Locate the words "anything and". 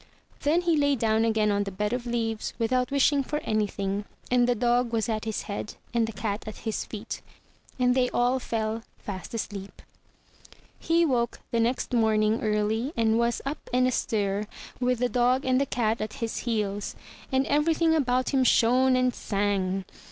3.43-4.47